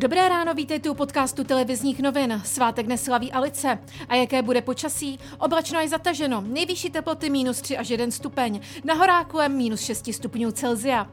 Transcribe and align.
Dobré 0.00 0.28
ráno, 0.28 0.54
vítejte 0.54 0.90
u 0.90 0.94
podcastu 0.94 1.44
televizních 1.44 2.00
novin. 2.00 2.42
Svátek 2.44 2.86
neslaví 2.86 3.32
Alice. 3.32 3.78
A 4.08 4.14
jaké 4.14 4.42
bude 4.42 4.62
počasí? 4.62 5.18
Oblačno 5.38 5.80
je 5.80 5.88
zataženo. 5.88 6.40
Nejvyšší 6.46 6.90
teploty 6.90 7.30
minus 7.30 7.60
3 7.60 7.78
až 7.78 7.90
1 7.90 8.10
stupeň. 8.10 8.60
Na 8.84 8.94
horáku 8.94 9.38
minus 9.48 9.80
6 9.80 10.12
stupňů 10.12 10.52
Celzia. 10.52 11.06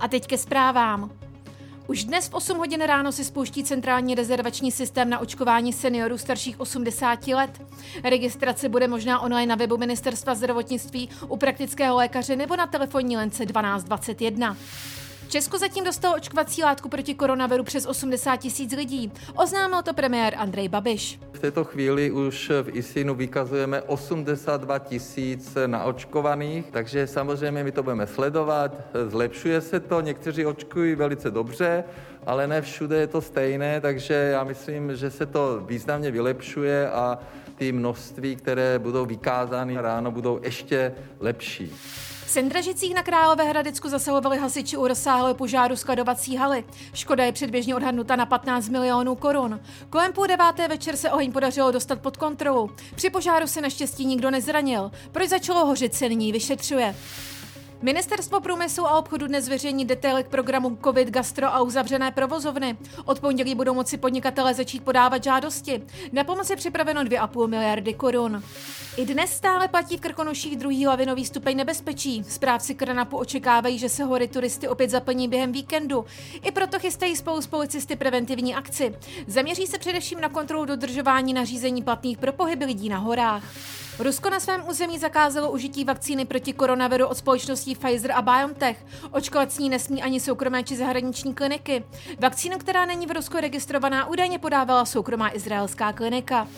A 0.00 0.08
teď 0.08 0.26
ke 0.26 0.38
zprávám. 0.38 1.10
Už 1.86 2.04
dnes 2.04 2.28
v 2.28 2.34
8 2.34 2.58
hodin 2.58 2.80
ráno 2.80 3.12
se 3.12 3.24
spouští 3.24 3.64
centrální 3.64 4.14
rezervační 4.14 4.72
systém 4.72 5.10
na 5.10 5.18
očkování 5.18 5.72
seniorů 5.72 6.18
starších 6.18 6.60
80 6.60 7.26
let. 7.26 7.62
Registrace 8.04 8.68
bude 8.68 8.88
možná 8.88 9.20
online 9.20 9.46
na 9.46 9.54
webu 9.54 9.76
Ministerstva 9.76 10.34
zdravotnictví 10.34 11.08
u 11.28 11.36
praktického 11.36 11.96
lékaře 11.96 12.36
nebo 12.36 12.56
na 12.56 12.66
telefonní 12.66 13.16
lence 13.16 13.46
1221. 13.46 14.56
Česko 15.32 15.58
zatím 15.58 15.84
dostalo 15.84 16.16
očkovací 16.16 16.62
látku 16.62 16.88
proti 16.88 17.14
koronaviru 17.14 17.64
přes 17.64 17.86
80 17.86 18.36
tisíc 18.36 18.72
lidí. 18.72 19.12
Oznámil 19.34 19.82
to 19.82 19.94
premiér 19.94 20.34
Andrej 20.36 20.68
Babiš. 20.68 21.20
V 21.32 21.38
této 21.38 21.64
chvíli 21.64 22.10
už 22.10 22.50
v 22.62 22.76
ISINu 22.76 23.14
vykazujeme 23.14 23.82
82 23.82 24.78
tisíc 24.78 25.56
naočkovaných, 25.66 26.64
takže 26.70 27.06
samozřejmě 27.06 27.64
my 27.64 27.72
to 27.72 27.82
budeme 27.82 28.06
sledovat, 28.06 28.74
zlepšuje 29.08 29.60
se 29.60 29.80
to, 29.80 30.00
někteří 30.00 30.46
očkují 30.46 30.94
velice 30.94 31.30
dobře, 31.30 31.84
ale 32.26 32.46
ne 32.46 32.62
všude 32.62 32.96
je 32.96 33.06
to 33.06 33.20
stejné, 33.20 33.80
takže 33.80 34.14
já 34.14 34.44
myslím, 34.44 34.96
že 34.96 35.10
se 35.10 35.26
to 35.26 35.62
významně 35.66 36.10
vylepšuje 36.10 36.90
a 36.90 37.18
ty 37.56 37.72
množství, 37.72 38.36
které 38.36 38.78
budou 38.78 39.06
vykázány 39.06 39.76
ráno, 39.76 40.10
budou 40.10 40.40
ještě 40.42 40.94
lepší. 41.20 41.72
Sendražicích 42.32 42.94
na 42.94 43.02
Královéhradecku 43.02 43.88
zasahovali 43.88 44.38
hasiči 44.38 44.76
u 44.76 44.88
rozsáhlého 44.88 45.34
požáru 45.34 45.76
skladovací 45.76 46.36
haly. 46.36 46.64
Škoda 46.94 47.24
je 47.24 47.32
předběžně 47.32 47.74
odhadnuta 47.74 48.16
na 48.16 48.26
15 48.26 48.68
milionů 48.68 49.14
korun. 49.14 49.60
Kolem 49.90 50.12
půl 50.12 50.26
deváté 50.26 50.68
večer 50.68 50.96
se 50.96 51.10
oheň 51.10 51.32
podařilo 51.32 51.70
dostat 51.70 52.00
pod 52.00 52.16
kontrolu. 52.16 52.70
Při 52.94 53.10
požáru 53.10 53.46
se 53.46 53.60
naštěstí 53.60 54.06
nikdo 54.06 54.30
nezranil. 54.30 54.90
Proč 55.12 55.28
začalo 55.28 55.66
hořit 55.66 55.94
se 55.94 56.08
nyní 56.08 56.32
vyšetřuje. 56.32 56.94
Ministerstvo 57.84 58.40
průmyslu 58.40 58.86
a 58.86 58.98
obchodu 58.98 59.26
dnes 59.26 59.44
zveřejní 59.44 59.84
detaily 59.84 60.24
k 60.24 60.28
programu 60.28 60.78
COVID 60.84 61.08
Gastro 61.08 61.46
a 61.46 61.62
uzavřené 61.62 62.10
provozovny. 62.10 62.76
Od 63.04 63.20
pondělí 63.20 63.54
budou 63.54 63.74
moci 63.74 63.98
podnikatele 63.98 64.54
začít 64.54 64.84
podávat 64.84 65.24
žádosti. 65.24 65.82
Na 66.12 66.24
pomoc 66.24 66.50
je 66.50 66.56
připraveno 66.56 67.02
2,5 67.02 67.46
miliardy 67.46 67.94
korun. 67.94 68.42
I 68.96 69.06
dnes 69.06 69.30
stále 69.30 69.68
platí 69.68 69.96
v 69.96 70.00
Krkonoších 70.00 70.56
druhý 70.56 70.86
lavinový 70.86 71.24
stupeň 71.24 71.56
nebezpečí. 71.56 72.24
Správci 72.28 72.74
Kranapu 72.74 73.16
očekávají, 73.16 73.78
že 73.78 73.88
se 73.88 74.04
hory 74.04 74.28
turisty 74.28 74.68
opět 74.68 74.90
zaplní 74.90 75.28
během 75.28 75.52
víkendu. 75.52 76.04
I 76.42 76.50
proto 76.50 76.78
chystají 76.78 77.16
spolu 77.16 77.42
s 77.42 77.46
policisty 77.46 77.96
preventivní 77.96 78.54
akci. 78.54 78.94
Zaměří 79.26 79.66
se 79.66 79.78
především 79.78 80.20
na 80.20 80.28
kontrolu 80.28 80.64
dodržování 80.64 81.34
nařízení 81.34 81.82
platných 81.82 82.18
pro 82.18 82.32
pohyb 82.32 82.62
lidí 82.62 82.88
na 82.88 82.98
horách. 82.98 83.44
Rusko 83.98 84.30
na 84.30 84.40
svém 84.40 84.68
území 84.68 84.98
zakázalo 84.98 85.50
užití 85.50 85.84
vakcíny 85.84 86.24
proti 86.24 86.52
koronaviru 86.52 87.06
od 87.06 87.16
společností 87.16 87.74
Pfizer 87.74 88.12
a 88.12 88.22
BioNTech. 88.22 88.86
Očkovat 89.10 89.52
s 89.52 89.58
ní 89.58 89.68
nesmí 89.68 90.02
ani 90.02 90.20
soukromé 90.20 90.62
či 90.62 90.76
zahraniční 90.76 91.34
kliniky. 91.34 91.84
Vakcínu, 92.18 92.58
která 92.58 92.86
není 92.86 93.06
v 93.06 93.10
Rusku 93.10 93.36
registrovaná, 93.40 94.06
údajně 94.06 94.38
podávala 94.38 94.84
soukromá 94.84 95.34
izraelská 95.36 95.92
klinika. 95.92 96.48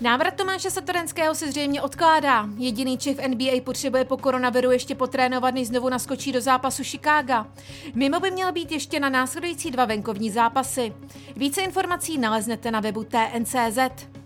Návrat 0.00 0.34
Tomáše 0.34 0.70
Satorenského 0.70 1.34
se 1.34 1.46
zřejmě 1.46 1.82
odkládá. 1.82 2.48
Jediný 2.56 2.98
Čech 2.98 3.16
v 3.16 3.28
NBA 3.28 3.60
potřebuje 3.64 4.04
po 4.04 4.16
koronaviru 4.16 4.70
ještě 4.70 4.94
potrénovat, 4.94 5.54
než 5.54 5.68
znovu 5.68 5.88
naskočí 5.88 6.32
do 6.32 6.40
zápasu 6.40 6.84
Chicaga. 6.84 7.46
Mimo 7.94 8.20
by 8.20 8.30
měl 8.30 8.52
být 8.52 8.72
ještě 8.72 9.00
na 9.00 9.08
následující 9.08 9.70
dva 9.70 9.84
venkovní 9.84 10.30
zápasy. 10.30 10.94
Více 11.36 11.60
informací 11.60 12.18
naleznete 12.18 12.70
na 12.70 12.80
webu 12.80 13.04
TNCZ. 13.04 14.17